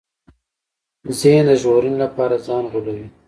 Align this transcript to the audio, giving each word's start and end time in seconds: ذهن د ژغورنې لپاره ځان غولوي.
ذهن 1.19 1.43
د 1.47 1.51
ژغورنې 1.61 1.97
لپاره 2.03 2.35
ځان 2.45 2.63
غولوي. 2.71 3.07